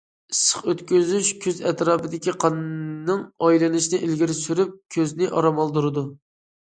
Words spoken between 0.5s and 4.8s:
ئۆتكۈزۈش كۆز ئەتراپىدىكى قاننىڭ ئايلىنىشىنى ئىلگىرى سۈرۈپ،